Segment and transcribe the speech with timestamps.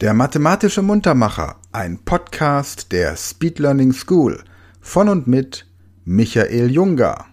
[0.00, 4.42] Der mathematische Muntermacher, ein Podcast der Speed Learning School
[4.80, 5.66] von und mit
[6.04, 7.26] Michael Junger.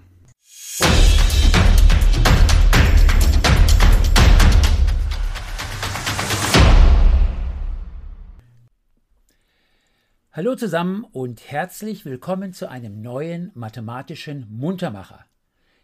[10.32, 15.26] Hallo zusammen und herzlich willkommen zu einem neuen mathematischen Muntermacher.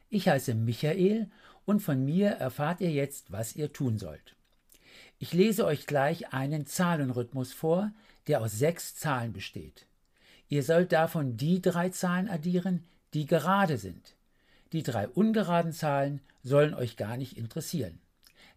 [0.09, 1.31] Ich heiße Michael
[1.65, 4.36] und von mir erfahrt ihr jetzt, was ihr tun sollt.
[5.19, 7.91] Ich lese euch gleich einen Zahlenrhythmus vor,
[8.27, 9.87] der aus sechs Zahlen besteht.
[10.47, 14.15] Ihr sollt davon die drei Zahlen addieren, die gerade sind.
[14.73, 17.99] Die drei ungeraden Zahlen sollen euch gar nicht interessieren.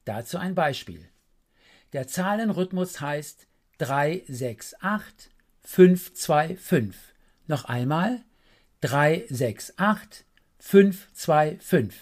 [0.04, 1.08] Dazu ein Beispiel.
[1.92, 3.46] Der Zahlenrhythmus heißt
[3.78, 5.30] 3, 6, 8,
[5.62, 6.96] 5, 2, 5.
[7.46, 8.22] Noch einmal
[8.82, 10.24] 3, 6, 8,
[10.58, 11.94] 5, 2, 5.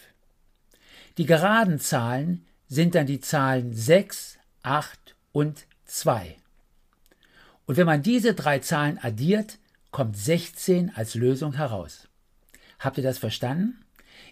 [1.16, 4.37] Die geraden Zahlen sind dann die Zahlen 6,
[4.68, 6.36] 8 und 2.
[7.64, 9.58] Und wenn man diese drei Zahlen addiert,
[9.90, 12.06] kommt 16 als Lösung heraus.
[12.78, 13.80] Habt ihr das verstanden?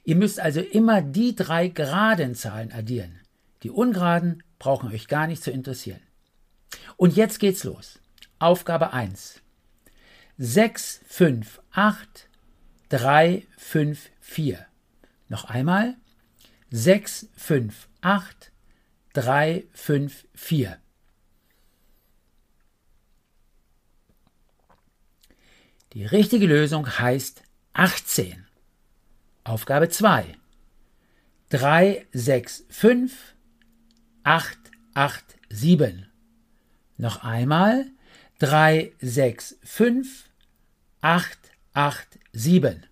[0.05, 3.19] Ihr müsst also immer die drei geraden Zahlen addieren.
[3.63, 6.01] Die ungeraden brauchen euch gar nicht zu interessieren.
[6.99, 7.99] Und jetzt geht's los.
[8.39, 9.41] Aufgabe 1.
[10.37, 12.29] 6, 5, 8,
[12.91, 14.67] 3, 5, 4.
[15.29, 15.97] Noch einmal.
[16.71, 18.53] 6, 5, 8,
[19.17, 20.79] 3, 5, 4.
[25.95, 27.43] Die richtige Lösung heißt
[27.73, 28.45] 18.
[29.43, 30.37] Aufgabe 2.
[31.49, 33.35] 3, 6, 5,
[34.25, 34.59] 8,
[34.93, 36.07] 8, 7.
[36.99, 37.87] Noch einmal
[38.41, 40.29] 3, 6, 5,
[41.01, 41.39] 8,
[41.73, 42.85] 8, 7.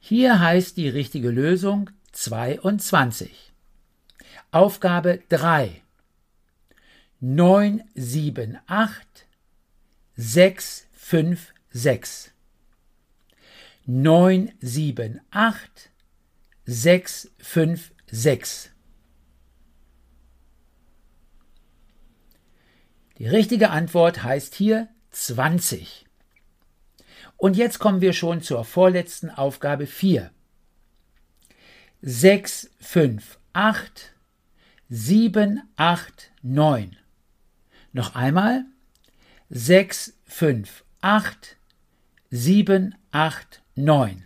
[0.00, 3.52] Hier heißt die richtige Lösung 22.
[4.50, 5.82] Aufgabe 3.
[7.20, 9.26] 9, 7, 8,
[10.16, 12.32] 6, 5, 6.
[13.86, 15.90] 9, 7, 8,
[16.64, 18.70] 6, 5, 6.
[23.18, 26.06] Die richtige Antwort heißt hier 20.
[27.36, 30.30] Und jetzt kommen wir schon zur vorletzten Aufgabe 4.
[32.02, 34.14] 6, 5, 8,
[34.88, 36.96] 7, 8, 9.
[37.92, 38.64] Noch einmal.
[39.50, 41.58] 6, 5, 8,
[42.30, 44.24] 7, 8, 9.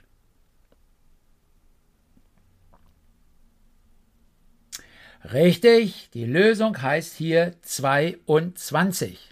[5.32, 9.30] Richtig, die Lösung heißt hier 22.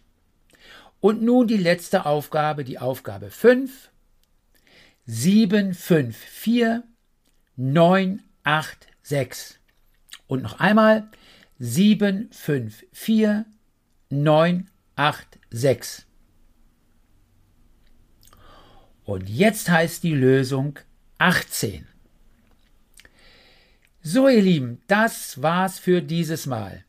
[0.99, 3.91] Und nun die letzte Aufgabe, die Aufgabe 5.
[5.07, 6.83] 7, 5, 4,
[7.57, 9.59] 9, 8, 6.
[10.27, 11.11] Und noch einmal
[11.59, 13.47] 7, 5, 4,
[14.11, 16.07] 9, 8, 6.
[19.05, 20.79] Und jetzt heißt die Lösung
[21.19, 21.87] 18.
[24.01, 26.85] So, ihr Lieben, das war's für dieses Mal.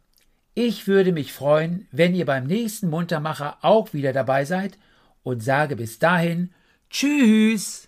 [0.56, 4.78] Ich würde mich freuen, wenn ihr beim nächsten Muntermacher auch wieder dabei seid
[5.24, 6.54] und sage bis dahin
[6.90, 7.88] Tschüss.